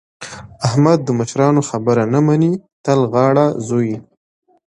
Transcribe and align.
احمد 0.67 0.99
د 1.03 1.09
مشرانو 1.19 1.61
خبره 1.69 2.03
نه 2.13 2.19
مني؛ 2.27 2.53
تل 2.83 2.99
غاړه 3.13 3.45
ځوي. 3.67 3.95